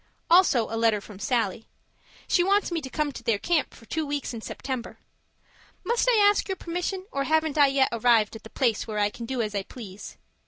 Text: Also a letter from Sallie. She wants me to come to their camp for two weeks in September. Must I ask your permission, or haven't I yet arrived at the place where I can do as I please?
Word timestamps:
Also 0.31 0.67
a 0.71 0.81
letter 0.81 0.99
from 0.99 1.19
Sallie. 1.19 1.67
She 2.27 2.43
wants 2.43 2.71
me 2.71 2.81
to 2.81 2.89
come 2.89 3.11
to 3.11 3.21
their 3.21 3.37
camp 3.37 3.71
for 3.75 3.85
two 3.85 4.03
weeks 4.03 4.33
in 4.33 4.41
September. 4.41 4.97
Must 5.83 6.09
I 6.09 6.17
ask 6.27 6.47
your 6.49 6.55
permission, 6.57 7.05
or 7.11 7.25
haven't 7.25 7.55
I 7.55 7.67
yet 7.67 7.89
arrived 7.91 8.35
at 8.35 8.41
the 8.41 8.49
place 8.49 8.87
where 8.87 8.97
I 8.97 9.11
can 9.11 9.27
do 9.27 9.43
as 9.43 9.53
I 9.53 9.61
please? 9.61 10.17